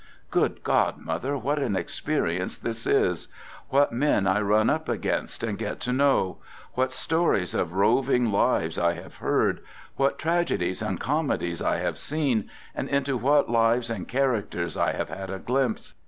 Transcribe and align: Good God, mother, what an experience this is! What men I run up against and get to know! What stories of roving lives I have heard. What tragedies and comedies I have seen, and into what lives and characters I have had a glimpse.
Good 0.31 0.63
God, 0.63 0.97
mother, 0.97 1.37
what 1.37 1.59
an 1.59 1.75
experience 1.75 2.57
this 2.57 2.87
is! 2.87 3.27
What 3.69 3.91
men 3.91 4.25
I 4.25 4.41
run 4.41 4.67
up 4.67 4.89
against 4.89 5.43
and 5.43 5.59
get 5.59 5.79
to 5.81 5.93
know! 5.93 6.39
What 6.73 6.91
stories 6.91 7.53
of 7.53 7.73
roving 7.73 8.31
lives 8.31 8.79
I 8.79 8.93
have 8.95 9.17
heard. 9.17 9.59
What 9.97 10.17
tragedies 10.17 10.81
and 10.81 10.99
comedies 10.99 11.61
I 11.61 11.75
have 11.77 11.99
seen, 11.99 12.49
and 12.73 12.89
into 12.89 13.15
what 13.15 13.47
lives 13.47 13.91
and 13.91 14.07
characters 14.07 14.75
I 14.75 14.93
have 14.93 15.09
had 15.09 15.29
a 15.29 15.37
glimpse. 15.37 15.93